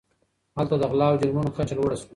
[0.57, 2.09] هلته د غلا او جرمونو کچه لوړه سوه.